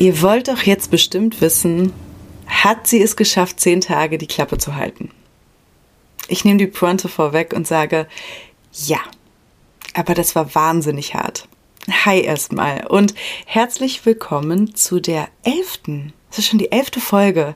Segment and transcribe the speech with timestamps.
[0.00, 1.92] Ihr wollt doch jetzt bestimmt wissen,
[2.46, 5.10] hat sie es geschafft, zehn Tage die Klappe zu halten?
[6.26, 8.08] Ich nehme die Pointe vorweg und sage,
[8.72, 9.00] ja.
[9.92, 11.48] Aber das war wahnsinnig hart.
[12.06, 13.14] Hi erstmal und
[13.44, 16.14] herzlich willkommen zu der elften.
[16.30, 17.54] Das ist schon die elfte Folge.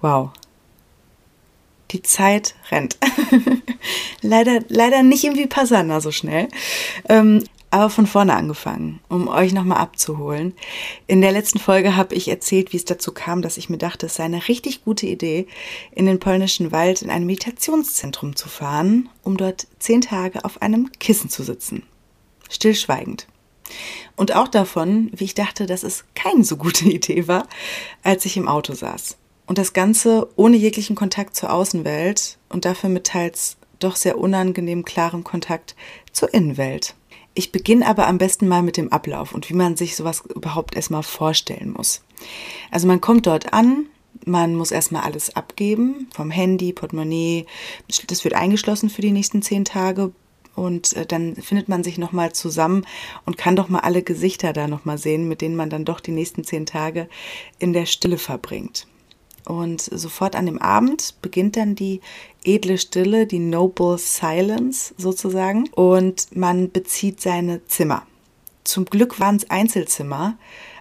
[0.00, 0.30] Wow.
[1.90, 2.96] Die Zeit rennt.
[4.22, 6.46] leider, leider nicht irgendwie Passanna so schnell.
[7.08, 7.42] Ähm,
[7.76, 10.54] aber von vorne angefangen, um euch nochmal abzuholen.
[11.06, 14.06] In der letzten Folge habe ich erzählt, wie es dazu kam, dass ich mir dachte,
[14.06, 15.46] es sei eine richtig gute Idee,
[15.92, 20.90] in den polnischen Wald in ein Meditationszentrum zu fahren, um dort zehn Tage auf einem
[21.00, 21.82] Kissen zu sitzen.
[22.48, 23.26] Stillschweigend.
[24.16, 27.46] Und auch davon, wie ich dachte, dass es keine so gute Idee war,
[28.02, 29.18] als ich im Auto saß.
[29.44, 34.86] Und das Ganze ohne jeglichen Kontakt zur Außenwelt und dafür mit teils doch sehr unangenehm
[34.86, 35.76] klarem Kontakt
[36.10, 36.94] zur Innenwelt.
[37.38, 40.74] Ich beginne aber am besten mal mit dem Ablauf und wie man sich sowas überhaupt
[40.74, 42.02] erstmal vorstellen muss.
[42.70, 43.84] Also man kommt dort an,
[44.24, 47.44] man muss erstmal alles abgeben, vom Handy, Portemonnaie,
[48.06, 50.12] das wird eingeschlossen für die nächsten zehn Tage
[50.54, 52.86] und äh, dann findet man sich nochmal zusammen
[53.26, 56.12] und kann doch mal alle Gesichter da nochmal sehen, mit denen man dann doch die
[56.12, 57.06] nächsten zehn Tage
[57.58, 58.86] in der Stille verbringt.
[59.46, 62.00] Und sofort an dem Abend beginnt dann die
[62.44, 65.68] edle Stille, die Noble Silence sozusagen.
[65.70, 68.06] Und man bezieht seine Zimmer.
[68.64, 70.36] Zum Glück waren es Einzelzimmer.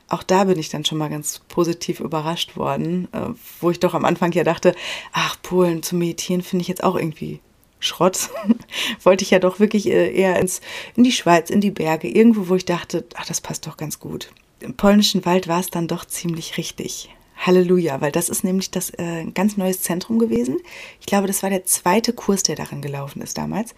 [0.08, 3.94] Auch da bin ich dann schon mal ganz positiv überrascht worden, äh, wo ich doch
[3.94, 4.76] am Anfang ja dachte,
[5.14, 7.40] ach, Polen zu meditieren finde ich jetzt auch irgendwie
[7.80, 8.30] Schrott.
[9.04, 10.62] Wollte ich ja doch wirklich äh, eher ins,
[10.96, 14.00] in die Schweiz, in die Berge, irgendwo, wo ich dachte, ach, das passt doch ganz
[14.00, 14.32] gut.
[14.60, 17.15] Im polnischen Wald war es dann doch ziemlich richtig.
[17.38, 20.58] Halleluja, weil das ist nämlich das äh, ganz neues Zentrum gewesen.
[21.00, 23.76] Ich glaube, das war der zweite Kurs, der darin gelaufen ist damals.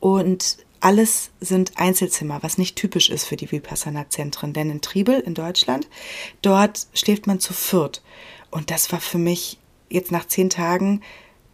[0.00, 4.52] Und alles sind Einzelzimmer, was nicht typisch ist für die Vipassana-Zentren.
[4.52, 5.88] Denn in Triebel in Deutschland,
[6.42, 8.02] dort schläft man zu viert.
[8.50, 11.00] Und das war für mich jetzt nach zehn Tagen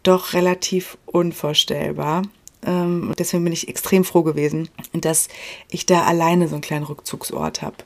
[0.03, 2.23] doch relativ unvorstellbar.
[2.65, 5.27] Ähm, deswegen bin ich extrem froh gewesen, dass
[5.69, 7.77] ich da alleine so einen kleinen Rückzugsort habe.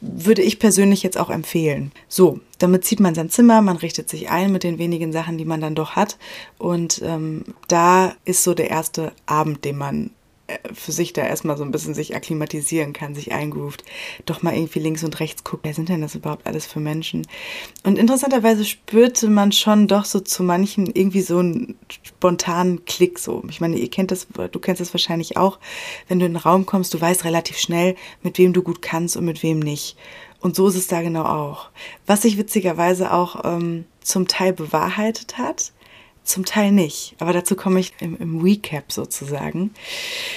[0.00, 1.92] Würde ich persönlich jetzt auch empfehlen.
[2.08, 5.44] So, damit zieht man sein Zimmer, man richtet sich ein mit den wenigen Sachen, die
[5.44, 6.18] man dann doch hat.
[6.58, 10.10] Und ähm, da ist so der erste Abend, den man
[10.72, 13.84] für sich da erstmal so ein bisschen sich akklimatisieren kann, sich eingroovt,
[14.26, 17.26] doch mal irgendwie links und rechts guckt, wer sind denn das überhaupt alles für Menschen?
[17.82, 23.42] Und interessanterweise spürte man schon doch so zu manchen irgendwie so einen spontanen Klick so.
[23.48, 25.58] Ich meine, ihr kennt das, du kennst das wahrscheinlich auch,
[26.08, 29.16] wenn du in den Raum kommst, du weißt relativ schnell, mit wem du gut kannst
[29.16, 29.96] und mit wem nicht.
[30.40, 31.70] Und so ist es da genau auch.
[32.06, 35.72] Was sich witzigerweise auch ähm, zum Teil bewahrheitet hat,
[36.26, 39.72] zum Teil nicht, aber dazu komme ich im, im Recap sozusagen.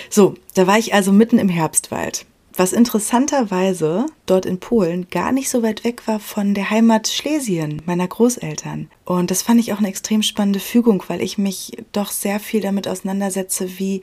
[0.10, 2.26] So, da war ich also mitten im Herbstwald
[2.60, 7.82] was interessanterweise dort in Polen gar nicht so weit weg war von der Heimat Schlesien
[7.86, 8.90] meiner Großeltern.
[9.06, 12.60] Und das fand ich auch eine extrem spannende Fügung, weil ich mich doch sehr viel
[12.60, 14.02] damit auseinandersetze, wie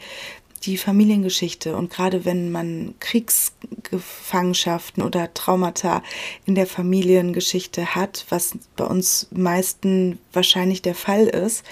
[0.64, 6.02] die Familiengeschichte und gerade wenn man Kriegsgefangenschaften oder Traumata
[6.44, 11.64] in der Familiengeschichte hat, was bei uns meisten wahrscheinlich der Fall ist,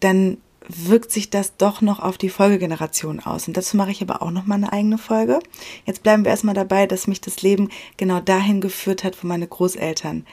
[0.00, 0.38] dann
[0.68, 3.48] wirkt sich das doch noch auf die Folgegeneration aus.
[3.48, 5.40] Und dazu mache ich aber auch noch mal eine eigene Folge.
[5.86, 9.46] Jetzt bleiben wir erstmal dabei, dass mich das Leben genau dahin geführt hat, wo meine
[9.46, 10.26] Großeltern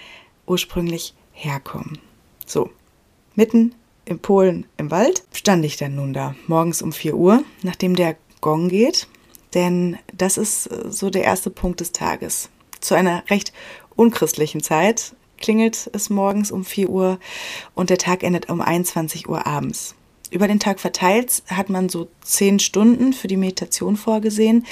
[0.45, 1.99] ursprünglich herkommen.
[2.45, 2.69] So,
[3.35, 3.75] mitten
[4.09, 8.17] in Polen im Wald stand ich dann nun da, morgens um 4 Uhr, nachdem der
[8.41, 9.07] Gong geht.
[9.53, 12.49] Denn das ist äh, so der erste Punkt des Tages.
[12.81, 13.53] Zu einer recht
[13.95, 17.19] unchristlichen Zeit klingelt es morgens um 4 Uhr
[17.75, 19.95] und der Tag endet um 21 Uhr abends.
[20.31, 24.65] Über den Tag verteilt hat man so zehn Stunden für die Meditation vorgesehen,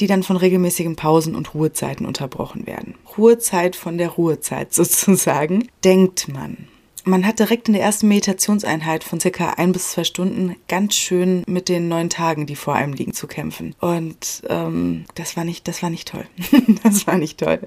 [0.00, 2.96] die dann von regelmäßigen Pausen und Ruhezeiten unterbrochen werden.
[3.16, 6.68] Ruhezeit von der Ruhezeit sozusagen, denkt man
[7.04, 11.44] man hat direkt in der ersten Meditationseinheit von circa ein bis zwei Stunden ganz schön
[11.46, 13.74] mit den neun Tagen, die vor einem liegen, zu kämpfen.
[13.80, 16.26] Und ähm, das war nicht, das war nicht toll.
[16.82, 17.60] das war nicht toll.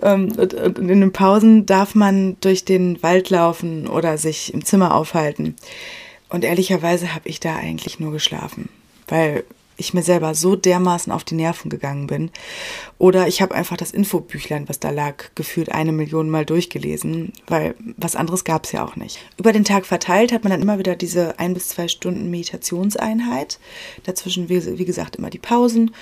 [0.00, 4.64] Ähm, und, und in den Pausen darf man durch den Wald laufen oder sich im
[4.64, 5.56] Zimmer aufhalten.
[6.28, 8.68] Und ehrlicherweise habe ich da eigentlich nur geschlafen,
[9.08, 9.44] weil
[9.82, 12.30] ich mir selber so dermaßen auf die Nerven gegangen bin.
[12.98, 17.74] Oder ich habe einfach das Infobüchlein, was da lag, gefühlt eine Million Mal durchgelesen, weil
[17.96, 19.18] was anderes gab es ja auch nicht.
[19.36, 23.58] Über den Tag verteilt hat man dann immer wieder diese ein bis zwei Stunden Meditationseinheit.
[24.04, 25.94] Dazwischen, wie, wie gesagt, immer die Pausen.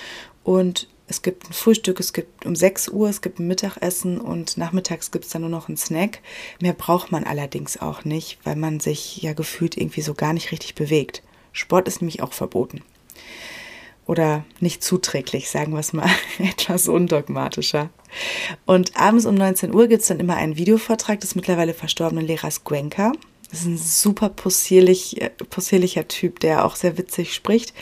[0.43, 4.57] Und es gibt ein Frühstück, es gibt um 6 Uhr, es gibt ein Mittagessen und
[4.57, 6.19] nachmittags gibt es dann nur noch einen Snack.
[6.61, 10.53] Mehr braucht man allerdings auch nicht, weil man sich ja gefühlt irgendwie so gar nicht
[10.53, 11.21] richtig bewegt.
[11.51, 12.81] Sport ist nämlich auch verboten.
[14.11, 17.89] Oder nicht zuträglich, sagen wir es mal etwas undogmatischer.
[18.65, 22.65] Und abends um 19 Uhr gibt es dann immer einen Videovortrag des mittlerweile verstorbenen Lehrers
[22.65, 23.13] Gwenka.
[23.49, 25.15] Das ist ein super possierlich,
[25.49, 27.73] possierlicher Typ, der auch sehr witzig spricht.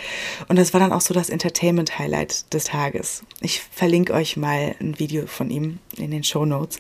[0.48, 3.24] Und das war dann auch so das Entertainment-Highlight des Tages.
[3.42, 6.78] Ich verlinke euch mal ein Video von ihm in den Show Notes.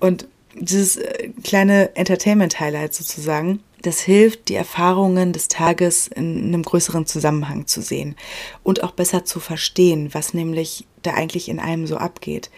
[0.00, 7.06] Und dieses äh, kleine Entertainment-Highlight sozusagen, das hilft, die Erfahrungen des Tages in einem größeren
[7.06, 8.16] Zusammenhang zu sehen
[8.62, 12.50] und auch besser zu verstehen, was nämlich da eigentlich in einem so abgeht.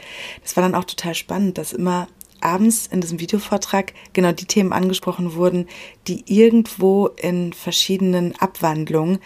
[0.42, 2.08] Das war dann auch total spannend, dass immer
[2.40, 5.68] abends in diesem Videovortrag genau die Themen angesprochen wurden,
[6.06, 9.18] die irgendwo in verschiedenen Abwandlungen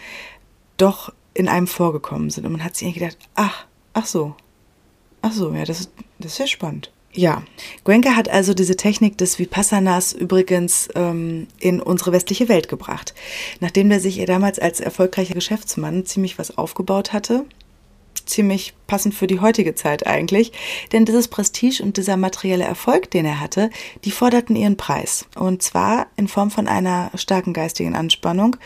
[0.77, 2.45] doch in einem vorgekommen sind.
[2.45, 4.35] Und man hat sich gedacht, ach, ach so,
[5.21, 5.89] ach so, ja, das,
[6.19, 6.91] das ist ja spannend.
[7.15, 7.43] Ja,
[7.85, 13.13] Gwenka hat also diese Technik des Vipassanas übrigens ähm, in unsere westliche Welt gebracht.
[13.61, 17.45] Nachdem er sich ihr damals als erfolgreicher Geschäftsmann ziemlich was aufgebaut hatte,
[18.25, 20.51] ziemlich passend für die heutige Zeit eigentlich,
[20.91, 23.69] denn dieses Prestige und dieser materielle Erfolg, den er hatte,
[24.03, 25.25] die forderten ihren Preis.
[25.35, 28.57] Und zwar in Form von einer starken geistigen Anspannung,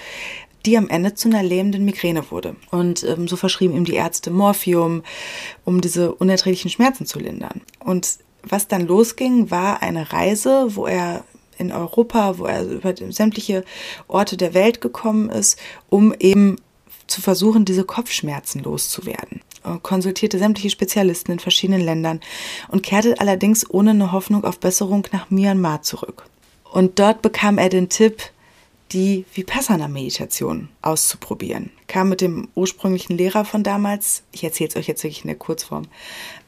[0.66, 2.56] die am Ende zu einer lähmenden Migräne wurde.
[2.72, 5.04] Und ähm, so verschrieben ihm die Ärzte Morphium,
[5.66, 7.62] um diese unerträglichen Schmerzen zu lindern.
[7.80, 11.24] Und was dann losging, war eine Reise, wo er
[11.58, 13.64] in Europa, wo er über sämtliche
[14.08, 15.60] Orte der Welt gekommen ist,
[15.90, 16.56] um eben
[17.08, 19.42] zu versuchen, diese Kopfschmerzen loszuwerden.
[19.64, 22.22] Er konsultierte sämtliche Spezialisten in verschiedenen Ländern
[22.70, 26.26] und kehrte allerdings ohne eine Hoffnung auf Besserung nach Myanmar zurück.
[26.72, 28.22] Und dort bekam er den Tipp,
[28.92, 31.72] die Vipassana-Meditation auszuprobieren.
[31.88, 35.38] Kam mit dem ursprünglichen Lehrer von damals, ich erzähle es euch jetzt wirklich in der
[35.38, 35.84] Kurzform,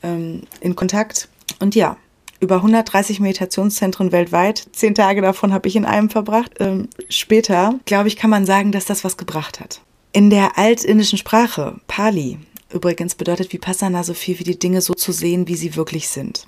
[0.02, 1.30] ähm, in Kontakt
[1.62, 1.98] und ja,
[2.40, 4.66] über 130 Meditationszentren weltweit.
[4.74, 6.54] Zehn Tage davon habe ich in einem verbracht.
[6.60, 9.82] Ähm, später, glaube ich, kann man sagen, dass das was gebracht hat.
[10.12, 12.40] In der altindischen Sprache, Pali,
[12.74, 16.48] übrigens bedeutet Vipassana so viel wie die Dinge so zu sehen, wie sie wirklich sind.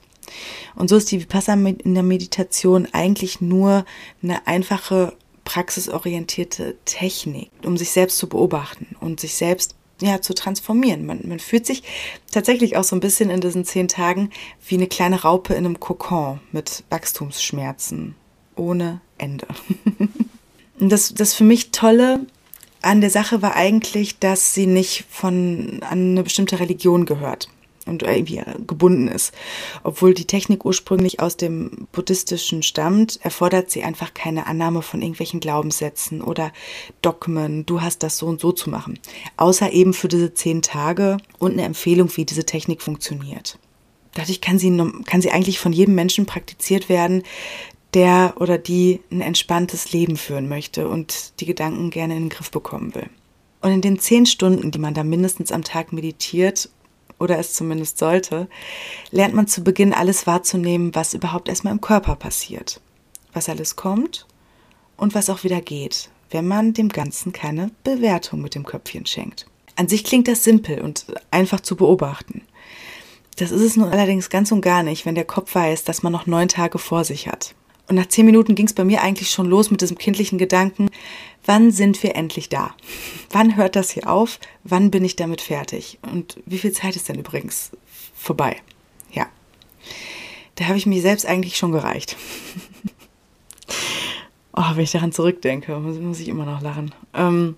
[0.75, 3.86] Und so ist die Vipassana in der Meditation eigentlich nur
[4.24, 5.13] eine einfache
[5.45, 11.06] praxisorientierte Technik, um sich selbst zu beobachten und sich selbst ja, zu transformieren.
[11.06, 11.84] Man, man fühlt sich
[12.31, 14.31] tatsächlich auch so ein bisschen in diesen zehn Tagen
[14.68, 18.16] wie eine kleine Raupe in einem Kokon mit Wachstumsschmerzen
[18.56, 19.48] ohne Ende.
[20.80, 22.25] Und das, das für mich Tolle
[22.81, 27.48] an der Sache war eigentlich, dass sie nicht von an eine bestimmte Religion gehört
[27.85, 29.33] und irgendwie gebunden ist.
[29.83, 35.39] Obwohl die Technik ursprünglich aus dem Buddhistischen stammt, erfordert sie einfach keine Annahme von irgendwelchen
[35.39, 36.51] Glaubenssätzen oder
[37.01, 39.00] Dogmen, du hast das so und so zu machen.
[39.38, 43.59] Außer eben für diese zehn Tage und eine Empfehlung, wie diese Technik funktioniert.
[44.13, 44.75] Dadurch kann sie,
[45.06, 47.24] kann sie eigentlich von jedem Menschen praktiziert werden,
[47.94, 52.51] der oder die ein entspanntes Leben führen möchte und die Gedanken gerne in den Griff
[52.51, 53.09] bekommen will.
[53.62, 56.69] Und in den zehn Stunden, die man da mindestens am Tag meditiert
[57.19, 58.48] oder es zumindest sollte,
[59.11, 62.81] lernt man zu Beginn alles wahrzunehmen, was überhaupt erstmal im Körper passiert,
[63.33, 64.28] was alles kommt
[64.97, 69.47] und was auch wieder geht, wenn man dem Ganzen keine Bewertung mit dem Köpfchen schenkt.
[69.76, 72.42] An sich klingt das simpel und einfach zu beobachten.
[73.38, 76.14] Das ist es nun allerdings ganz und gar nicht, wenn der Kopf weiß, dass man
[76.14, 77.56] noch neun Tage vor sich hat.
[77.88, 80.90] Und nach zehn Minuten ging es bei mir eigentlich schon los mit diesem kindlichen Gedanken,
[81.45, 82.76] wann sind wir endlich da?
[83.30, 84.40] Wann hört das hier auf?
[84.64, 86.00] Wann bin ich damit fertig?
[86.02, 87.71] Und wie viel Zeit ist denn übrigens
[88.16, 88.57] vorbei?
[89.12, 89.28] Ja,
[90.56, 92.16] da habe ich mich selbst eigentlich schon gereicht.
[94.54, 96.94] oh, wenn ich daran zurückdenke, muss ich immer noch lachen.
[97.14, 97.56] Ähm,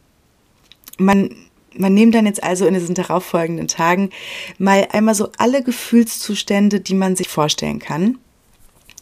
[0.97, 1.35] man,
[1.77, 4.09] man nimmt dann jetzt also in diesen darauffolgenden Tagen
[4.57, 8.17] mal einmal so alle Gefühlszustände, die man sich vorstellen kann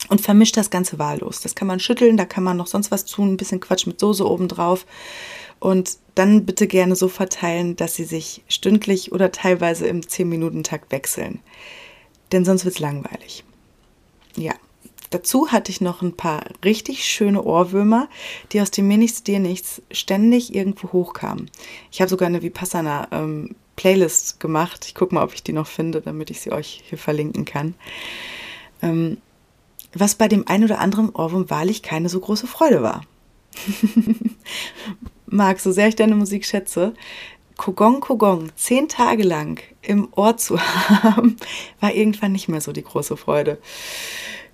[0.09, 1.41] und vermischt das Ganze wahllos.
[1.41, 3.99] Das kann man schütteln, da kann man noch sonst was tun, ein bisschen Quatsch mit
[3.99, 4.85] Soße obendrauf.
[5.59, 11.39] Und dann bitte gerne so verteilen, dass sie sich stündlich oder teilweise im 10-Minuten-Takt wechseln.
[12.31, 13.45] Denn sonst wird es langweilig.
[14.35, 14.53] Ja,
[15.09, 18.09] dazu hatte ich noch ein paar richtig schöne Ohrwürmer,
[18.51, 21.49] die aus dem Mir nichts, dir nichts ständig irgendwo hochkamen.
[21.91, 24.85] Ich habe sogar eine Vipassana ähm, Playlist gemacht.
[24.85, 27.75] Ich gucke mal, ob ich die noch finde, damit ich sie euch hier verlinken kann.
[28.81, 29.17] Ähm,
[29.93, 33.01] was bei dem ein oder anderen Ohrwurm wahrlich keine so große Freude war.
[35.25, 36.93] Marc, so sehr ich deine Musik schätze,
[37.57, 40.59] Kogong Kogong zehn Tage lang im Ohr zu
[40.89, 41.37] haben,
[41.79, 43.59] war irgendwann nicht mehr so die große Freude.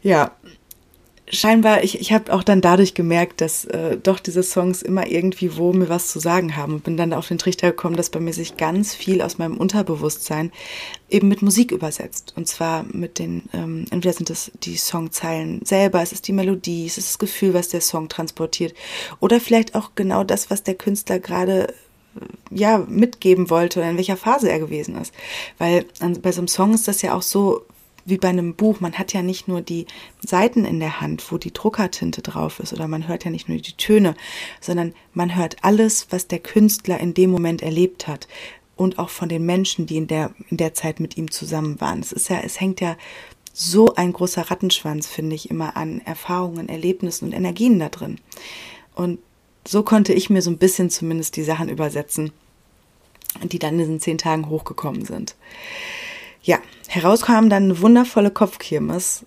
[0.01, 0.31] Ja,
[1.29, 5.57] scheinbar, ich, ich habe auch dann dadurch gemerkt, dass äh, doch diese Songs immer irgendwie
[5.57, 8.19] wo mir was zu sagen haben und bin dann auf den Trichter gekommen, dass bei
[8.19, 10.51] mir sich ganz viel aus meinem Unterbewusstsein
[11.09, 12.33] eben mit Musik übersetzt.
[12.35, 16.85] Und zwar mit den, ähm, entweder sind es die Songzeilen selber, es ist die Melodie,
[16.85, 18.73] es ist das Gefühl, was der Song transportiert
[19.19, 21.73] oder vielleicht auch genau das, was der Künstler gerade
[22.51, 25.13] ja mitgeben wollte oder in welcher Phase er gewesen ist.
[25.57, 25.85] Weil
[26.21, 27.65] bei so einem Song ist das ja auch so
[28.09, 28.79] wie bei einem Buch.
[28.79, 29.85] Man hat ja nicht nur die
[30.25, 33.57] Seiten in der Hand, wo die Druckertinte drauf ist, oder man hört ja nicht nur
[33.57, 34.15] die Töne,
[34.61, 38.27] sondern man hört alles, was der Künstler in dem Moment erlebt hat
[38.75, 41.99] und auch von den Menschen, die in der, in der Zeit mit ihm zusammen waren.
[41.99, 42.95] Es ist ja, es hängt ja
[43.53, 48.19] so ein großer Rattenschwanz, finde ich, immer an Erfahrungen, Erlebnissen und Energien da drin.
[48.95, 49.19] Und
[49.67, 52.31] so konnte ich mir so ein bisschen zumindest die Sachen übersetzen,
[53.43, 55.35] die dann in diesen zehn Tagen hochgekommen sind.
[56.41, 56.59] Ja,
[56.89, 59.23] herauskam dann eine wundervolle Kopfkirmes,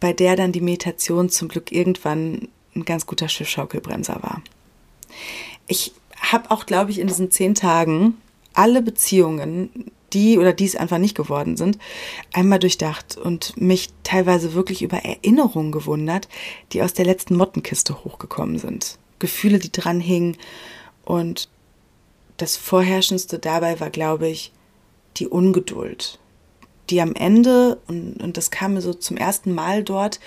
[0.00, 4.42] bei der dann die Meditation zum Glück irgendwann ein ganz guter Schiffschaukelbremser war.
[5.68, 8.16] Ich habe auch, glaube ich, in diesen zehn Tagen
[8.52, 11.78] alle Beziehungen, die oder die es einfach nicht geworden sind,
[12.32, 16.28] einmal durchdacht und mich teilweise wirklich über Erinnerungen gewundert,
[16.72, 18.98] die aus der letzten Mottenkiste hochgekommen sind.
[19.20, 20.36] Gefühle, die dranhingen
[21.04, 21.48] und
[22.36, 24.52] das Vorherrschendste dabei war, glaube ich,
[25.16, 26.18] die Ungeduld,
[26.90, 30.20] die am Ende, und, und das kam mir so zum ersten Mal dort,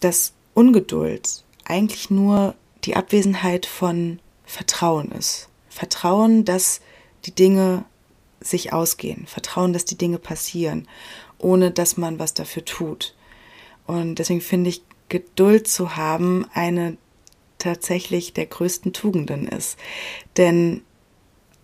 [0.00, 5.48] dass Ungeduld eigentlich nur die Abwesenheit von Vertrauen ist.
[5.68, 6.80] Vertrauen, dass
[7.24, 7.84] die Dinge
[8.40, 10.88] sich ausgehen, Vertrauen, dass die Dinge passieren,
[11.38, 13.14] ohne dass man was dafür tut.
[13.86, 16.96] Und deswegen finde ich, Geduld zu haben eine
[17.58, 19.78] tatsächlich der größten Tugenden ist.
[20.36, 20.82] Denn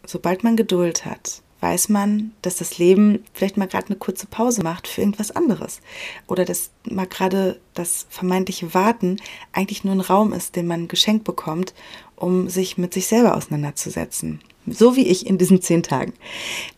[0.04, 4.62] sobald man Geduld hat, weiß man, dass das Leben vielleicht mal gerade eine kurze Pause
[4.62, 5.80] macht für irgendwas anderes.
[6.26, 9.16] Oder dass mal gerade das vermeintliche Warten
[9.52, 11.74] eigentlich nur ein Raum ist, den man geschenkt bekommt,
[12.14, 14.40] um sich mit sich selber auseinanderzusetzen.
[14.66, 16.12] So wie ich in diesen zehn Tagen.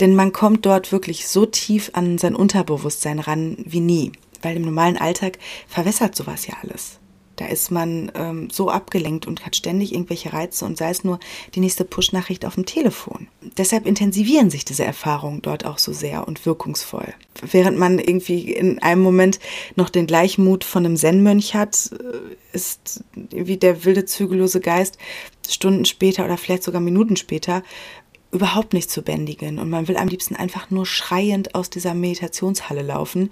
[0.00, 4.12] Denn man kommt dort wirklich so tief an sein Unterbewusstsein ran wie nie.
[4.42, 6.97] Weil im normalen Alltag verwässert sowas ja alles.
[7.38, 11.20] Da ist man ähm, so abgelenkt und hat ständig irgendwelche Reize und sei es nur
[11.54, 13.28] die nächste Push-Nachricht auf dem Telefon.
[13.56, 17.14] Deshalb intensivieren sich diese Erfahrungen dort auch so sehr und wirkungsvoll.
[17.40, 19.38] Während man irgendwie in einem Moment
[19.76, 24.98] noch den Gleichmut von einem Zen-Mönch hat, äh, ist wie der wilde, zügellose Geist
[25.48, 27.62] Stunden später oder vielleicht sogar Minuten später
[28.30, 32.82] überhaupt nicht zu bändigen und man will am liebsten einfach nur schreiend aus dieser Meditationshalle
[32.82, 33.30] laufen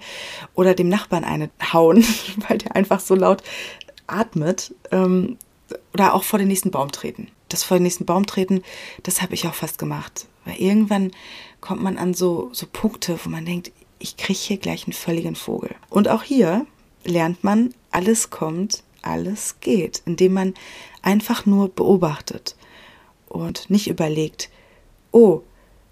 [0.55, 2.03] oder dem Nachbarn eine hauen,
[2.47, 3.43] weil der einfach so laut
[4.07, 5.37] atmet ähm,
[5.93, 7.29] oder auch vor den nächsten Baum treten.
[7.49, 8.61] Das vor den nächsten Baum treten,
[9.03, 10.27] das habe ich auch fast gemacht.
[10.45, 11.11] Weil irgendwann
[11.61, 15.35] kommt man an so, so Punkte, wo man denkt, ich kriege hier gleich einen völligen
[15.35, 15.75] Vogel.
[15.89, 16.65] Und auch hier
[17.03, 20.53] lernt man, alles kommt, alles geht, indem man
[21.01, 22.55] einfach nur beobachtet
[23.27, 24.49] und nicht überlegt,
[25.11, 25.41] oh,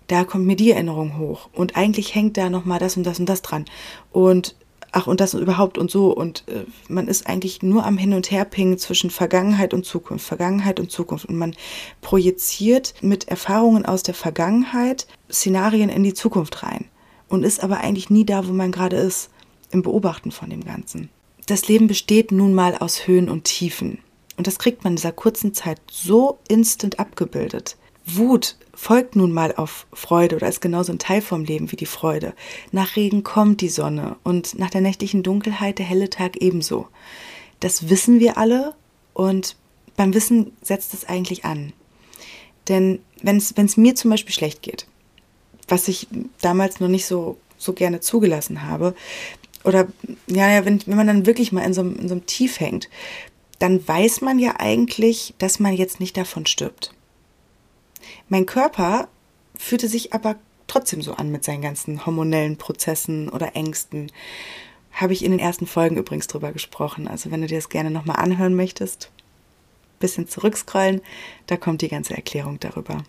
[0.07, 3.19] da kommt mir die Erinnerung hoch und eigentlich hängt da noch mal das und das
[3.19, 3.65] und das dran
[4.11, 4.55] und
[4.95, 8.13] ach und das und überhaupt und so und äh, man ist eigentlich nur am Hin
[8.13, 11.53] und Her pingen zwischen Vergangenheit und Zukunft, Vergangenheit und Zukunft und man
[12.01, 16.85] projiziert mit Erfahrungen aus der Vergangenheit Szenarien in die Zukunft rein
[17.27, 19.29] und ist aber eigentlich nie da, wo man gerade ist,
[19.71, 21.09] im Beobachten von dem Ganzen.
[21.45, 23.99] Das Leben besteht nun mal aus Höhen und Tiefen
[24.37, 27.75] und das kriegt man in dieser kurzen Zeit so instant abgebildet.
[28.05, 31.85] Wut folgt nun mal auf Freude oder ist genauso ein Teil vom Leben wie die
[31.85, 32.33] Freude.
[32.71, 36.87] Nach Regen kommt die Sonne und nach der nächtlichen Dunkelheit der helle Tag ebenso.
[37.59, 38.75] Das wissen wir alle
[39.13, 39.55] und
[39.95, 41.73] beim Wissen setzt es eigentlich an.
[42.67, 44.87] Denn wenn es mir zum Beispiel schlecht geht,
[45.67, 46.07] was ich
[46.41, 48.93] damals noch nicht so, so gerne zugelassen habe,
[49.63, 49.87] oder
[50.27, 52.89] ja, ja wenn, wenn man dann wirklich mal in so, in so einem Tief hängt,
[53.57, 56.93] dann weiß man ja eigentlich, dass man jetzt nicht davon stirbt.
[58.29, 59.07] Mein Körper
[59.57, 60.35] fühlte sich aber
[60.67, 64.11] trotzdem so an mit seinen ganzen hormonellen Prozessen oder Ängsten.
[64.91, 67.07] Habe ich in den ersten Folgen übrigens drüber gesprochen.
[67.07, 69.11] Also wenn du dir das gerne nochmal anhören möchtest,
[69.99, 71.01] bisschen zurückscrollen,
[71.47, 73.03] da kommt die ganze Erklärung darüber.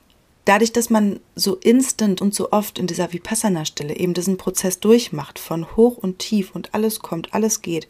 [0.45, 5.41] Dadurch, dass man so instant und so oft in dieser Vipassana-Stelle eben diesen Prozess durchmacht,
[5.41, 7.89] von hoch und tief und alles kommt, alles geht,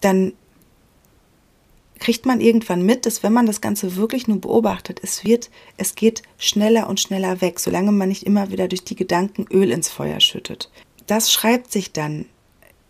[0.00, 0.34] dann
[1.98, 5.94] kriegt man irgendwann mit, dass wenn man das Ganze wirklich nur beobachtet, es wird, es
[5.94, 9.88] geht schneller und schneller weg, solange man nicht immer wieder durch die Gedanken Öl ins
[9.88, 10.70] Feuer schüttet.
[11.06, 12.26] Das schreibt sich dann,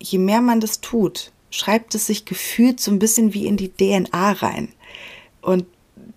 [0.00, 3.70] je mehr man das tut, schreibt es sich gefühlt so ein bisschen wie in die
[3.70, 4.68] DNA rein.
[5.40, 5.64] Und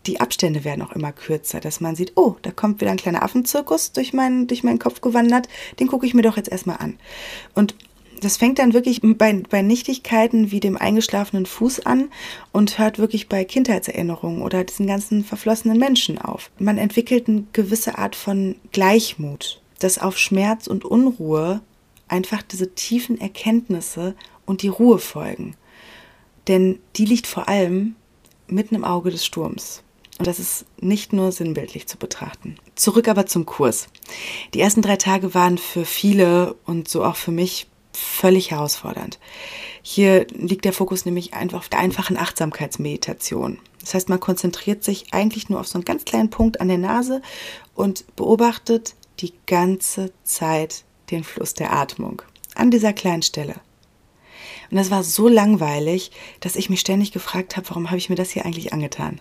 [0.05, 3.23] die Abstände werden auch immer kürzer, dass man sieht, oh, da kommt wieder ein kleiner
[3.23, 5.47] Affenzirkus durch meinen, durch meinen Kopf gewandert,
[5.79, 6.97] den gucke ich mir doch jetzt erstmal an.
[7.53, 7.75] Und
[8.21, 12.09] das fängt dann wirklich bei, bei Nichtigkeiten wie dem eingeschlafenen Fuß an
[12.51, 16.51] und hört wirklich bei Kindheitserinnerungen oder diesen ganzen verflossenen Menschen auf.
[16.59, 21.61] Man entwickelt eine gewisse Art von Gleichmut, dass auf Schmerz und Unruhe
[22.07, 25.55] einfach diese tiefen Erkenntnisse und die Ruhe folgen.
[26.47, 27.95] Denn die liegt vor allem
[28.47, 29.83] mitten im Auge des Sturms.
[30.17, 32.57] Und das ist nicht nur sinnbildlich zu betrachten.
[32.75, 33.87] Zurück aber zum Kurs.
[34.53, 37.67] Die ersten drei Tage waren für viele und so auch für mich
[37.99, 39.19] völlig herausfordernd.
[39.81, 43.59] Hier liegt der Fokus nämlich einfach auf der einfachen Achtsamkeitsmeditation.
[43.81, 46.77] Das heißt, man konzentriert sich eigentlich nur auf so einen ganz kleinen Punkt an der
[46.77, 47.21] Nase
[47.75, 52.21] und beobachtet die ganze Zeit den Fluss der Atmung
[52.55, 53.55] an dieser kleinen Stelle.
[54.69, 58.15] Und das war so langweilig, dass ich mich ständig gefragt habe, warum habe ich mir
[58.15, 59.19] das hier eigentlich angetan?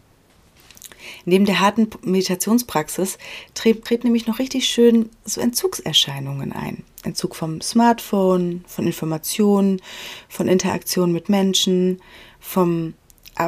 [1.24, 3.18] Neben der harten Meditationspraxis
[3.54, 6.84] treten nämlich noch richtig schön so Entzugserscheinungen ein.
[7.04, 9.80] Entzug vom Smartphone, von Informationen,
[10.28, 12.00] von Interaktionen mit Menschen,
[12.40, 12.94] vom,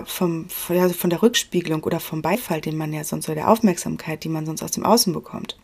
[0.05, 4.25] vom, ja, von der Rückspiegelung oder vom Beifall, den man ja sonst oder der Aufmerksamkeit,
[4.25, 5.59] die man sonst aus dem Außen bekommt.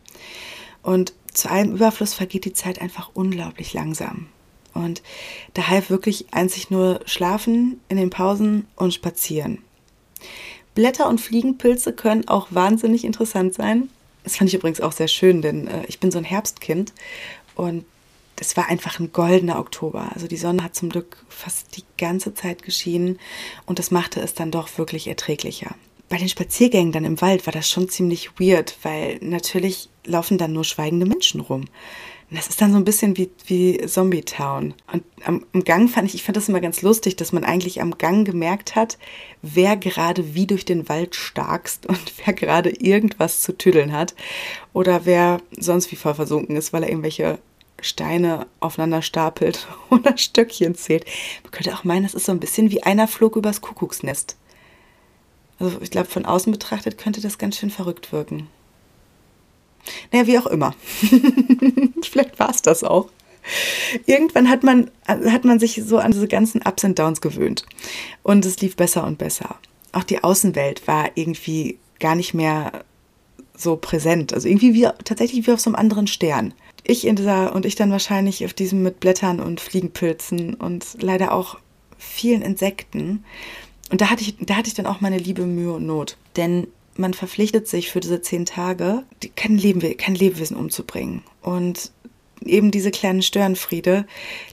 [0.83, 4.27] Und zu allem Überfluss vergeht die Zeit einfach unglaublich langsam.
[4.73, 5.01] Und
[5.53, 9.63] da half wirklich einzig nur Schlafen in den Pausen und Spazieren.
[10.77, 13.89] Blätter und Fliegenpilze können auch wahnsinnig interessant sein.
[14.23, 16.93] Das fand ich übrigens auch sehr schön, denn äh, ich bin so ein Herbstkind
[17.55, 17.83] und
[18.39, 20.11] es war einfach ein goldener Oktober.
[20.13, 23.17] Also die Sonne hat zum Glück fast die ganze Zeit geschienen
[23.65, 25.73] und das machte es dann doch wirklich erträglicher.
[26.09, 30.53] Bei den Spaziergängen dann im Wald war das schon ziemlich weird, weil natürlich laufen dann
[30.53, 31.65] nur schweigende Menschen rum.
[32.29, 34.73] Das ist dann so ein bisschen wie, wie Zombie Town.
[34.91, 37.81] Und am, am Gang fand ich, ich fand das immer ganz lustig, dass man eigentlich
[37.81, 38.97] am Gang gemerkt hat,
[39.41, 44.13] wer gerade wie durch den Wald starkst und wer gerade irgendwas zu tüdeln hat.
[44.73, 47.39] Oder wer sonst wie voll versunken ist, weil er irgendwelche
[47.81, 51.05] Steine aufeinander stapelt oder Stöckchen zählt.
[51.43, 54.35] Man könnte auch meinen, das ist so ein bisschen wie einer flog übers Kuckucksnest.
[55.59, 58.49] Also ich glaube, von außen betrachtet könnte das ganz schön verrückt wirken.
[60.11, 60.73] Naja, wie auch immer.
[62.03, 63.09] Vielleicht war es das auch.
[64.05, 67.65] Irgendwann hat man, hat man sich so an diese ganzen Ups und Downs gewöhnt.
[68.23, 69.55] Und es lief besser und besser.
[69.93, 72.83] Auch die Außenwelt war irgendwie gar nicht mehr
[73.55, 74.33] so präsent.
[74.33, 76.53] Also irgendwie wie, tatsächlich wie auf so einem anderen Stern.
[76.83, 81.33] Ich in dieser und ich dann wahrscheinlich auf diesem mit Blättern und Fliegenpilzen und leider
[81.33, 81.57] auch
[81.97, 83.23] vielen Insekten.
[83.91, 86.17] Und da hatte ich, da hatte ich dann auch meine liebe Mühe und Not.
[86.35, 86.67] Denn
[86.99, 89.03] man verpflichtet sich für diese zehn Tage,
[89.35, 91.23] kein, Leben, kein Lebewesen umzubringen.
[91.41, 91.91] Und
[92.43, 94.05] eben diese kleinen Störenfriede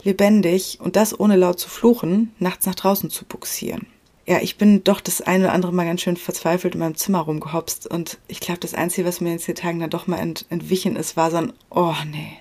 [0.03, 3.87] lebendig und das ohne laut zu fluchen, nachts nach draußen zu buxieren.
[4.27, 7.21] Ja, ich bin doch das eine oder andere Mal ganz schön verzweifelt in meinem Zimmer
[7.21, 10.47] rumgehopst und ich glaube, das Einzige, was mir in den Tagen dann doch mal ent
[10.49, 12.39] entwichen ist, war so ein, oh nee,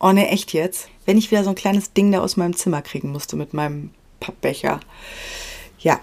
[0.00, 0.88] oh nee, echt jetzt?
[1.04, 3.90] Wenn ich wieder so ein kleines Ding da aus meinem Zimmer kriegen musste mit meinem
[4.18, 4.80] Pappbecher.
[5.78, 6.00] Ja,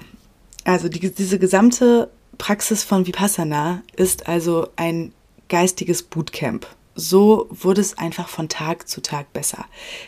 [0.64, 5.14] also die, diese gesamte Praxis von Vipassana ist also ein
[5.50, 6.68] geistiges Bootcamp.
[6.96, 9.66] So wurde es einfach von Tag zu Tag besser.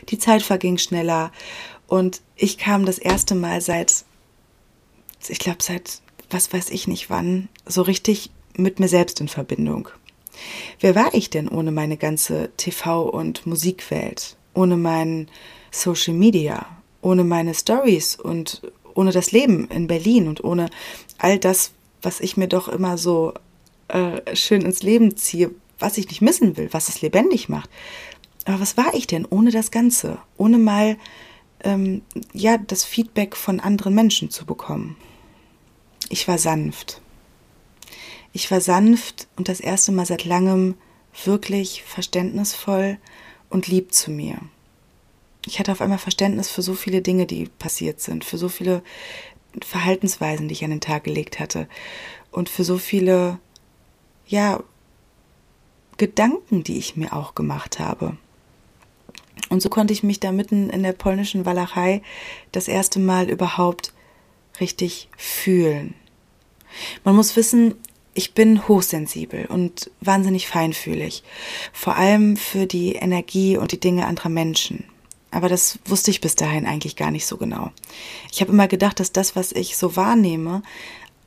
[0.10, 1.32] Die Zeit verging schneller
[1.88, 4.06] und ich kam das erste Mal seit,
[5.28, 9.90] ich glaube seit, was weiß ich nicht wann, so richtig mit mir selbst in Verbindung.
[10.80, 15.30] Wer war ich denn ohne meine ganze TV- und Musikwelt, ohne mein
[15.72, 16.66] Social Media,
[17.02, 18.62] ohne meine Stories und
[18.94, 20.70] ohne das Leben in Berlin und ohne
[21.18, 21.72] all das,
[22.06, 23.34] was ich mir doch immer so
[23.88, 27.70] äh, schön ins Leben ziehe, was ich nicht missen will, was es lebendig macht.
[28.46, 30.20] Aber was war ich denn ohne das Ganze?
[30.38, 30.98] Ohne mal
[31.64, 34.96] ähm, ja das Feedback von anderen Menschen zu bekommen.
[36.10, 37.02] Ich war sanft.
[38.32, 40.76] Ich war sanft und das erste Mal seit langem
[41.24, 42.98] wirklich verständnisvoll
[43.50, 44.38] und lieb zu mir.
[45.46, 48.84] Ich hatte auf einmal Verständnis für so viele Dinge, die passiert sind, für so viele
[49.64, 51.68] Verhaltensweisen, die ich an den Tag gelegt hatte
[52.32, 53.40] und für so viele,
[54.28, 54.62] ja,
[55.98, 58.18] Gedanken, die ich mir auch gemacht habe.
[59.50, 62.02] Und so konnte ich mich da mitten in der polnischen Walachei
[62.52, 63.94] das erste Mal überhaupt
[64.60, 65.94] richtig fühlen.
[67.04, 67.76] Man muss wissen,
[68.14, 71.24] ich bin hochsensibel und wahnsinnig feinfühlig,
[71.74, 74.86] vor allem für die Energie und die Dinge anderer Menschen.
[75.36, 77.70] Aber das wusste ich bis dahin eigentlich gar nicht so genau.
[78.32, 80.64] Ich habe immer gedacht, dass das, was ich so wahrnehme,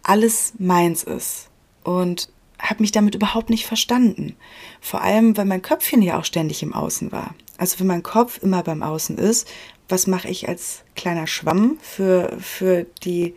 [0.02, 1.50] alles meins ist
[1.84, 4.34] und habe mich damit überhaupt nicht verstanden.
[4.80, 7.34] Vor allem, weil mein Köpfchen ja auch ständig im Außen war.
[7.58, 9.46] Also wenn mein Kopf immer beim Außen ist,
[9.90, 13.34] was mache ich als kleiner Schwamm für, für die,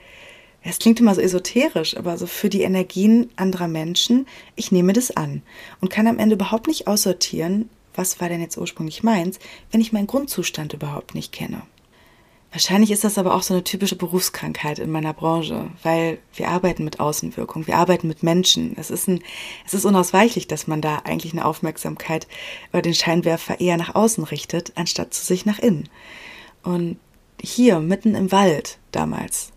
[0.63, 5.11] es klingt immer so esoterisch, aber so für die Energien anderer Menschen, ich nehme das
[5.11, 5.41] an
[5.81, 9.39] und kann am Ende überhaupt nicht aussortieren, was war denn jetzt ursprünglich meins,
[9.71, 11.61] wenn ich meinen Grundzustand überhaupt nicht kenne.
[12.51, 16.83] Wahrscheinlich ist das aber auch so eine typische Berufskrankheit in meiner Branche, weil wir arbeiten
[16.83, 18.75] mit Außenwirkung, wir arbeiten mit Menschen.
[18.77, 19.21] Es ist, ein,
[19.65, 22.27] es ist unausweichlich, dass man da eigentlich eine Aufmerksamkeit
[22.73, 25.87] oder den Scheinwerfer eher nach außen richtet, anstatt zu sich nach innen.
[26.63, 26.97] Und
[27.41, 29.51] hier, mitten im Wald damals,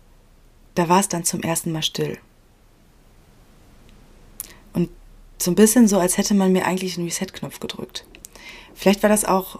[0.73, 2.17] da war es dann zum ersten Mal still.
[5.45, 8.05] so ein bisschen so, als hätte man mir eigentlich einen Reset-Knopf gedrückt.
[8.75, 9.59] Vielleicht war das auch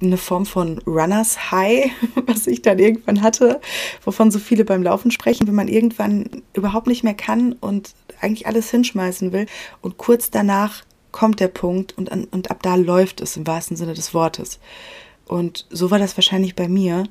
[0.00, 1.90] eine Form von Runners High,
[2.26, 3.60] was ich dann irgendwann hatte,
[4.04, 8.46] wovon so viele beim Laufen sprechen, wenn man irgendwann überhaupt nicht mehr kann und eigentlich
[8.46, 9.46] alles hinschmeißen will.
[9.80, 13.94] Und kurz danach kommt der Punkt und, und ab da läuft es im wahrsten Sinne
[13.94, 14.58] des Wortes.
[15.26, 17.04] Und so war das wahrscheinlich bei mir,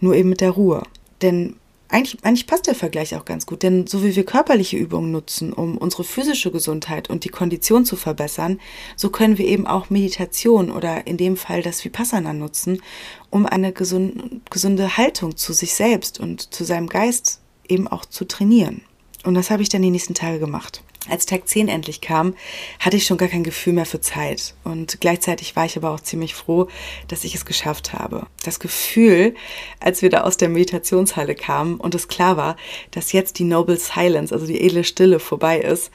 [0.00, 0.82] nur eben mit der Ruhe.
[1.22, 1.56] Denn
[1.92, 5.52] eigentlich, eigentlich passt der Vergleich auch ganz gut, denn so wie wir körperliche Übungen nutzen,
[5.52, 8.60] um unsere physische Gesundheit und die Kondition zu verbessern,
[8.96, 12.82] so können wir eben auch Meditation oder in dem Fall das Vipassana nutzen,
[13.30, 18.82] um eine gesunde Haltung zu sich selbst und zu seinem Geist eben auch zu trainieren.
[19.24, 20.82] Und das habe ich dann die nächsten Tage gemacht.
[21.08, 22.34] Als Tag 10 endlich kam,
[22.78, 24.54] hatte ich schon gar kein Gefühl mehr für Zeit.
[24.62, 26.68] Und gleichzeitig war ich aber auch ziemlich froh,
[27.08, 28.26] dass ich es geschafft habe.
[28.44, 29.34] Das Gefühl,
[29.80, 32.56] als wir da aus der Meditationshalle kamen und es klar war,
[32.92, 35.90] dass jetzt die Noble Silence, also die edle Stille vorbei ist,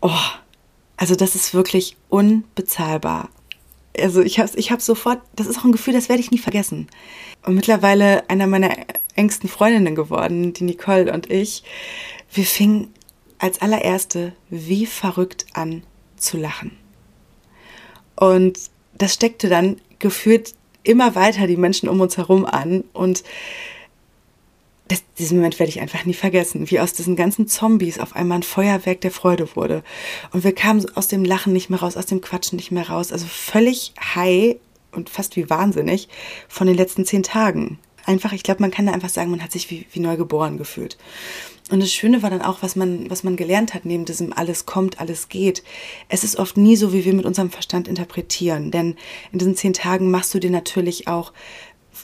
[0.00, 0.10] oh,
[0.96, 3.28] also das ist wirklich unbezahlbar.
[3.98, 6.38] Also ich habe ich hab sofort, das ist auch ein Gefühl, das werde ich nie
[6.38, 6.88] vergessen.
[7.44, 8.74] Und mittlerweile einer meiner
[9.16, 11.62] engsten Freundinnen geworden, die Nicole und ich,
[12.32, 12.94] wir fingen
[13.38, 15.82] als allererste wie verrückt an
[16.16, 16.76] zu lachen.
[18.16, 18.58] Und
[18.94, 23.22] das steckte dann gefühlt immer weiter die Menschen um uns herum an und
[24.88, 28.38] das, diesen Moment werde ich einfach nie vergessen, wie aus diesen ganzen Zombies auf einmal
[28.38, 29.84] ein Feuerwerk der Freude wurde.
[30.32, 33.12] Und wir kamen aus dem Lachen nicht mehr raus, aus dem Quatschen nicht mehr raus.
[33.12, 34.56] Also völlig high
[34.90, 36.08] und fast wie wahnsinnig
[36.48, 37.78] von den letzten zehn Tagen.
[38.06, 40.56] Einfach, ich glaube, man kann da einfach sagen, man hat sich wie, wie neu geboren
[40.56, 40.96] gefühlt.
[41.70, 44.64] Und das Schöne war dann auch, was man, was man gelernt hat, neben diesem alles
[44.64, 45.62] kommt, alles geht.
[46.08, 48.70] Es ist oft nie so, wie wir mit unserem Verstand interpretieren.
[48.70, 48.96] Denn
[49.32, 51.32] in diesen zehn Tagen machst du dir natürlich auch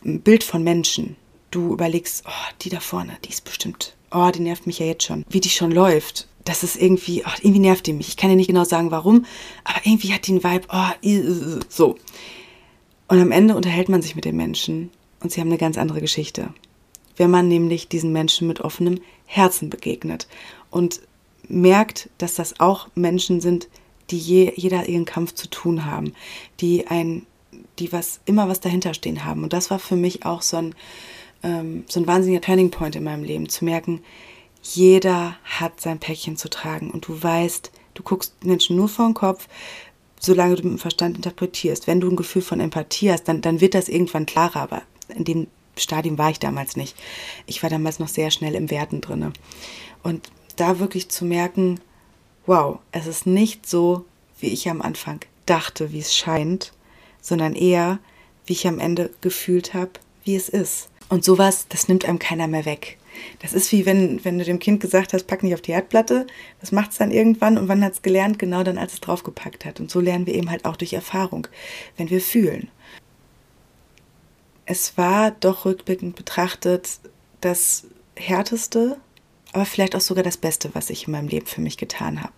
[0.04, 1.16] ein Bild von Menschen.
[1.50, 5.04] Du überlegst, oh, die da vorne, die ist bestimmt, oh, die nervt mich ja jetzt
[5.04, 5.24] schon.
[5.30, 6.28] Wie die schon läuft.
[6.44, 8.08] Das ist irgendwie, oh, irgendwie nervt die mich.
[8.08, 9.24] Ich kann dir nicht genau sagen, warum,
[9.62, 11.96] aber irgendwie hat die einen Vibe, oh, so.
[13.08, 16.00] Und am Ende unterhält man sich mit den Menschen und sie haben eine ganz andere
[16.00, 16.52] Geschichte
[17.16, 19.00] wenn man nämlich diesen Menschen mit offenem
[19.34, 20.28] Herzen begegnet
[20.70, 21.00] und
[21.48, 23.68] merkt, dass das auch Menschen sind,
[24.10, 26.14] die je, jeder ihren Kampf zu tun haben,
[26.60, 27.26] die ein,
[27.78, 29.42] die was immer was dahinter stehen haben.
[29.42, 30.74] Und das war für mich auch so ein,
[31.42, 34.02] ähm, so ein wahnsinniger Turning Point in meinem Leben, zu merken,
[34.62, 39.14] jeder hat sein Päckchen zu tragen und du weißt, du guckst Menschen nur vor den
[39.14, 39.48] Kopf,
[40.20, 41.86] solange du mit dem Verstand interpretierst.
[41.86, 45.24] Wenn du ein Gefühl von Empathie hast, dann, dann wird das irgendwann klarer, aber in
[45.24, 46.96] dem Stadium war ich damals nicht.
[47.46, 49.32] Ich war damals noch sehr schnell im Werten drinne.
[50.02, 51.80] Und da wirklich zu merken,
[52.46, 54.04] wow, es ist nicht so,
[54.38, 56.72] wie ich am Anfang dachte, wie es scheint,
[57.20, 57.98] sondern eher,
[58.46, 59.92] wie ich am Ende gefühlt habe,
[60.24, 60.88] wie es ist.
[61.08, 62.98] Und sowas, das nimmt einem keiner mehr weg.
[63.40, 66.26] Das ist wie wenn, wenn du dem Kind gesagt hast, pack nicht auf die Erdplatte.
[66.60, 68.38] Das macht es dann irgendwann und wann hat es gelernt?
[68.38, 69.80] Genau dann, als es draufgepackt hat.
[69.80, 71.46] Und so lernen wir eben halt auch durch Erfahrung,
[71.96, 72.68] wenn wir fühlen
[74.66, 76.98] es war doch rückblickend betrachtet
[77.40, 77.84] das
[78.16, 78.96] härteste,
[79.52, 82.34] aber vielleicht auch sogar das Beste, was ich in meinem Leben für mich getan habe.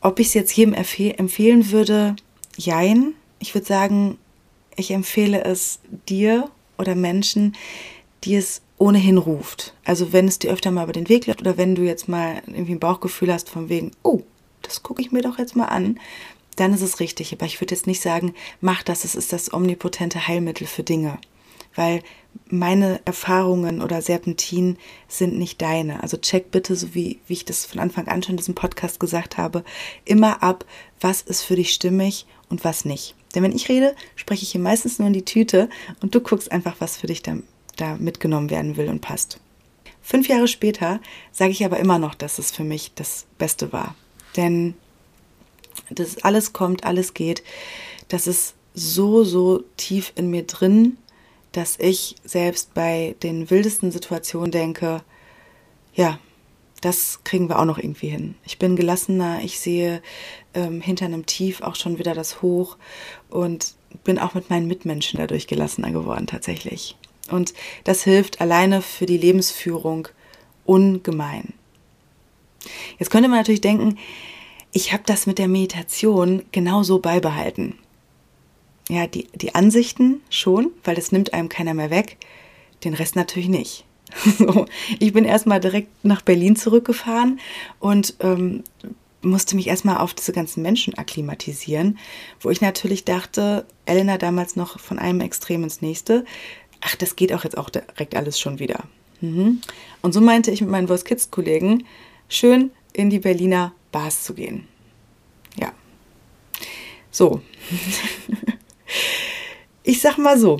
[0.00, 2.16] Ob ich es jetzt jedem empfehlen würde,
[2.56, 3.14] jein.
[3.38, 4.18] Ich würde sagen,
[4.76, 7.56] ich empfehle es dir oder Menschen,
[8.24, 9.74] die es ohnehin ruft.
[9.84, 12.42] Also wenn es dir öfter mal über den Weg läuft oder wenn du jetzt mal
[12.46, 14.22] irgendwie ein Bauchgefühl hast von wegen, oh,
[14.62, 16.00] das gucke ich mir doch jetzt mal an,
[16.60, 17.32] dann ist es richtig.
[17.32, 21.18] Aber ich würde jetzt nicht sagen, mach das, es ist das omnipotente Heilmittel für Dinge.
[21.74, 22.02] Weil
[22.46, 24.76] meine Erfahrungen oder Serpentin
[25.08, 26.02] sind nicht deine.
[26.02, 29.00] Also check bitte, so wie, wie ich das von Anfang an schon in diesem Podcast
[29.00, 29.64] gesagt habe,
[30.04, 30.64] immer ab,
[31.00, 33.14] was ist für dich stimmig und was nicht.
[33.34, 35.70] Denn wenn ich rede, spreche ich hier meistens nur in die Tüte
[36.02, 37.36] und du guckst einfach, was für dich da,
[37.76, 39.38] da mitgenommen werden will und passt.
[40.02, 43.94] Fünf Jahre später sage ich aber immer noch, dass es für mich das Beste war.
[44.36, 44.74] Denn
[45.90, 47.42] das alles kommt, alles geht.
[48.08, 50.96] Das ist so, so tief in mir drin,
[51.52, 55.02] dass ich selbst bei den wildesten Situationen denke,
[55.94, 56.18] ja,
[56.80, 58.36] das kriegen wir auch noch irgendwie hin.
[58.44, 60.02] Ich bin gelassener, ich sehe
[60.54, 62.76] ähm, hinter einem Tief auch schon wieder das Hoch
[63.28, 66.96] und bin auch mit meinen Mitmenschen dadurch gelassener geworden tatsächlich.
[67.30, 67.52] Und
[67.84, 70.08] das hilft alleine für die Lebensführung
[70.64, 71.52] ungemein.
[72.98, 73.98] Jetzt könnte man natürlich denken,
[74.72, 77.78] ich habe das mit der Meditation genauso beibehalten.
[78.88, 82.16] Ja, die, die Ansichten schon, weil das nimmt einem keiner mehr weg,
[82.84, 83.84] den Rest natürlich nicht.
[84.38, 84.66] So,
[84.98, 87.38] ich bin erstmal direkt nach Berlin zurückgefahren
[87.78, 88.64] und ähm,
[89.22, 91.98] musste mich erstmal auf diese ganzen Menschen akklimatisieren,
[92.40, 96.24] wo ich natürlich dachte, Elena damals noch von einem Extrem ins nächste,
[96.80, 98.84] ach, das geht auch jetzt auch direkt alles schon wieder.
[99.20, 99.60] Mhm.
[100.02, 101.84] Und so meinte ich mit meinen Voice Kids Kollegen,
[102.28, 104.66] schön in die Berliner Bars zu gehen.
[107.10, 107.42] So.
[109.82, 110.58] ich sag mal so,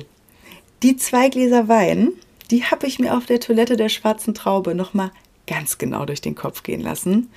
[0.83, 2.13] die zwei Gläser Wein,
[2.49, 5.11] die habe ich mir auf der Toilette der schwarzen Traube nochmal
[5.47, 7.29] ganz genau durch den Kopf gehen lassen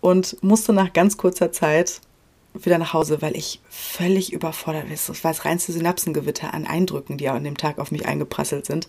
[0.00, 2.00] und musste nach ganz kurzer Zeit
[2.54, 4.92] wieder nach Hause, weil ich völlig überfordert war.
[4.92, 8.88] Es war das reinste Synapsengewitter an Eindrücken, die an dem Tag auf mich eingeprasselt sind.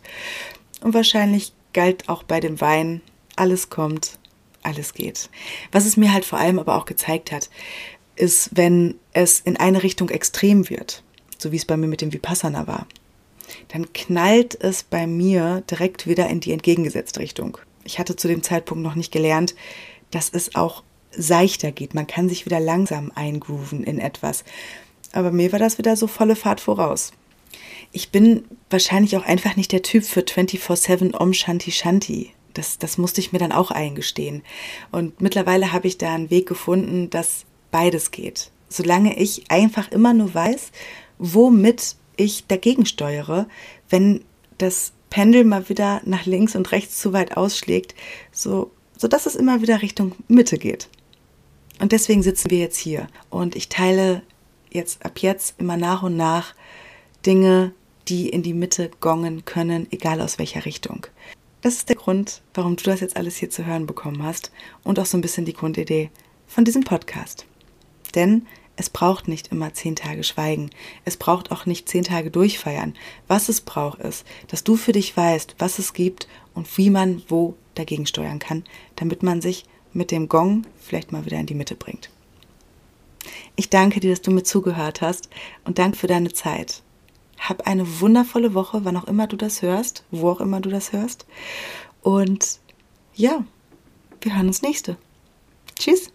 [0.81, 3.01] Und wahrscheinlich galt auch bei dem Wein,
[3.35, 4.19] alles kommt,
[4.63, 5.29] alles geht.
[5.71, 7.49] Was es mir halt vor allem aber auch gezeigt hat,
[8.15, 11.03] ist, wenn es in eine Richtung extrem wird,
[11.37, 12.87] so wie es bei mir mit dem Vipassana war,
[13.69, 17.57] dann knallt es bei mir direkt wieder in die entgegengesetzte Richtung.
[17.83, 19.55] Ich hatte zu dem Zeitpunkt noch nicht gelernt,
[20.11, 21.93] dass es auch seichter geht.
[21.93, 24.43] Man kann sich wieder langsam eingrooven in etwas.
[25.11, 27.11] Aber mir war das wieder so volle Fahrt voraus.
[27.91, 32.31] Ich bin wahrscheinlich auch einfach nicht der Typ für 24-7 Om Shanti Shanti.
[32.53, 34.43] Das, das musste ich mir dann auch eingestehen.
[34.91, 38.51] Und mittlerweile habe ich da einen Weg gefunden, dass beides geht.
[38.69, 40.71] Solange ich einfach immer nur weiß,
[41.17, 43.47] womit ich dagegen steuere,
[43.89, 44.23] wenn
[44.57, 47.95] das Pendel mal wieder nach links und rechts zu weit ausschlägt,
[48.31, 50.89] so, so dass es immer wieder Richtung Mitte geht.
[51.79, 53.07] Und deswegen sitzen wir jetzt hier.
[53.29, 54.21] Und ich teile
[54.71, 56.55] jetzt ab jetzt immer nach und nach
[57.25, 57.73] Dinge,
[58.07, 61.07] die in die Mitte gongen können, egal aus welcher Richtung.
[61.63, 64.51] Das ist der Grund, warum du das jetzt alles hier zu hören bekommen hast
[64.83, 66.11] und auch so ein bisschen die Grundidee
[66.45, 67.45] von diesem Podcast.
[68.15, 68.45] Denn
[68.75, 70.71] es braucht nicht immer zehn Tage Schweigen.
[71.05, 72.95] Es braucht auch nicht zehn Tage durchfeiern.
[73.29, 77.23] Was es braucht ist, dass du für dich weißt, was es gibt und wie man
[77.29, 78.65] wo dagegen steuern kann,
[78.97, 82.09] damit man sich mit dem Gong vielleicht mal wieder in die Mitte bringt.
[83.55, 85.29] Ich danke dir, dass du mir zugehört hast
[85.63, 86.83] und danke für deine Zeit.
[87.43, 90.93] Hab eine wundervolle Woche, wann auch immer du das hörst, wo auch immer du das
[90.93, 91.25] hörst.
[92.01, 92.59] Und
[93.15, 93.43] ja,
[94.21, 94.95] wir hören uns nächste.
[95.77, 96.09] Tschüss.